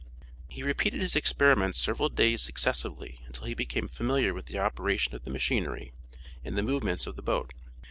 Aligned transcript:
He 0.47 0.63
repeated 0.63 0.99
his 0.99 1.15
experiments 1.15 1.77
several 1.77 2.09
days 2.09 2.41
successively 2.41 3.21
until 3.27 3.45
he 3.45 3.53
became 3.53 3.87
familiar 3.87 4.33
with 4.33 4.47
the 4.47 4.57
operation 4.57 5.13
of 5.13 5.25
the 5.25 5.29
machinery, 5.29 5.93
and 6.43 6.57
the 6.57 6.63
movements 6.63 7.05
of 7.05 7.15
the 7.15 7.21
boat. 7.21 7.53